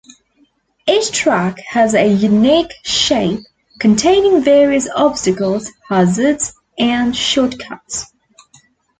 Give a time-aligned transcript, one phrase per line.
[0.87, 3.41] Each track has a unique shape,
[3.79, 8.11] containing various obstacles, hazards, and short-cuts.